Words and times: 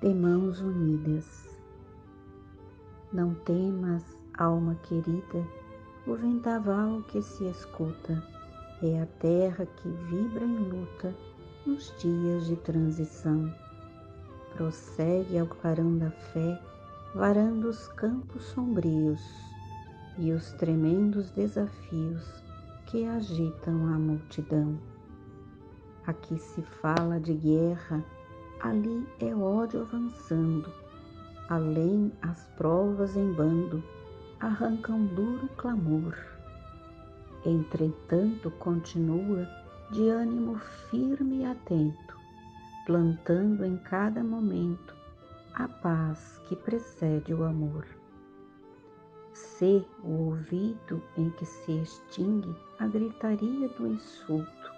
de 0.00 0.14
mãos 0.14 0.60
unidas. 0.60 1.48
Não 3.12 3.34
temas, 3.34 4.04
alma 4.38 4.76
querida, 4.84 5.44
o 6.06 6.14
vendaval 6.14 7.02
que 7.08 7.20
se 7.20 7.44
escuta 7.48 8.22
é 8.80 9.02
a 9.02 9.06
terra 9.18 9.66
que 9.66 9.88
vibra 9.88 10.44
em 10.44 10.58
luta 10.70 11.12
nos 11.66 11.92
dias 11.98 12.46
de 12.46 12.54
transição. 12.56 13.52
Prossegue 14.52 15.36
ao 15.36 15.48
clarão 15.48 15.98
da 15.98 16.12
fé, 16.12 16.62
varando 17.12 17.68
os 17.68 17.88
campos 17.88 18.44
sombrios 18.44 19.20
e 20.16 20.30
os 20.30 20.52
tremendos 20.52 21.32
desafios 21.32 22.24
que 22.86 23.04
agitam 23.04 23.74
a 23.88 23.98
multidão. 23.98 24.78
Aqui 26.06 26.38
se 26.38 26.62
fala 26.62 27.18
de 27.18 27.34
guerra, 27.34 28.04
ali 28.60 29.06
é 29.20 29.34
ódio 29.34 29.82
avançando, 29.82 30.72
além 31.48 32.12
as 32.22 32.46
provas 32.56 33.16
em 33.16 33.32
bando 33.32 33.82
arrancam 34.40 35.06
duro 35.06 35.48
clamor. 35.56 36.14
Entretanto, 37.44 38.50
continua 38.52 39.48
de 39.90 40.08
ânimo 40.08 40.58
firme 40.90 41.42
e 41.42 41.44
atento, 41.44 42.16
plantando 42.84 43.64
em 43.64 43.76
cada 43.78 44.22
momento 44.22 44.94
a 45.54 45.68
paz 45.68 46.40
que 46.48 46.56
precede 46.56 47.32
o 47.32 47.44
amor. 47.44 47.86
Se 49.32 49.86
o 50.02 50.28
ouvido 50.28 51.02
em 51.16 51.30
que 51.30 51.46
se 51.46 51.72
extingue 51.80 52.54
a 52.78 52.86
gritaria 52.86 53.68
do 53.68 53.86
insulto, 53.86 54.72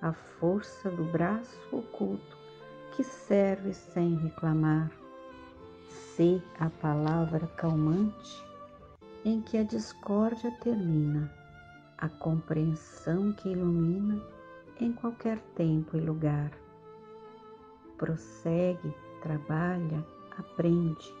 a 0.00 0.12
força 0.12 0.90
do 0.90 1.04
braço 1.04 1.58
oculto 1.72 2.45
que 2.96 3.04
serve 3.04 3.74
sem 3.74 4.14
reclamar, 4.16 4.90
se 5.90 6.42
a 6.58 6.70
palavra 6.70 7.46
calmante 7.48 8.42
em 9.22 9.42
que 9.42 9.58
a 9.58 9.62
discórdia 9.62 10.50
termina, 10.62 11.30
a 11.98 12.08
compreensão 12.08 13.34
que 13.34 13.50
ilumina 13.50 14.18
em 14.80 14.94
qualquer 14.94 15.38
tempo 15.54 15.94
e 15.94 16.00
lugar. 16.00 16.50
Prossegue, 17.98 18.94
trabalha, 19.20 20.02
aprende, 20.38 21.12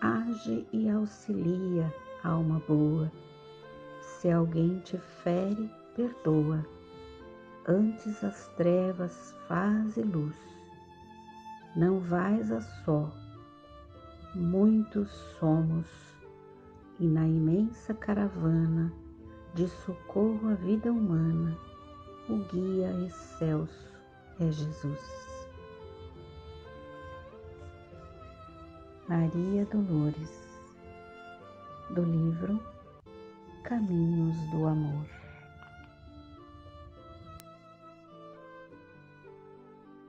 age 0.00 0.66
e 0.72 0.88
auxilia, 0.88 1.94
alma 2.24 2.62
boa. 2.66 3.12
Se 4.00 4.30
alguém 4.30 4.78
te 4.78 4.96
fere, 4.96 5.70
perdoa. 5.94 6.64
Antes 7.68 8.24
as 8.24 8.48
trevas 8.56 9.36
faz 9.46 9.94
luz. 9.96 10.55
Não 11.76 12.00
vais 12.00 12.50
a 12.50 12.62
só, 12.62 13.12
muitos 14.34 15.10
somos, 15.38 15.86
e 16.98 17.06
na 17.06 17.28
imensa 17.28 17.92
caravana 17.92 18.90
de 19.52 19.68
socorro 19.68 20.48
à 20.48 20.54
vida 20.54 20.90
humana, 20.90 21.54
o 22.30 22.38
guia 22.50 22.90
excelso 23.04 23.94
é 24.40 24.50
Jesus. 24.50 25.46
Maria 29.06 29.66
Dolores, 29.66 30.62
do 31.90 32.02
livro 32.02 32.58
Caminhos 33.64 34.38
do 34.50 34.66
Amor. 34.66 35.15